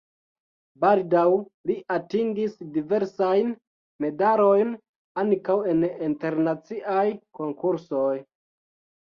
[0.83, 1.25] Baldaŭ
[1.71, 3.51] li atingis diversajn
[4.07, 4.73] medalojn
[5.25, 7.07] ankaŭ en internaciaj
[7.43, 8.11] konkursoj.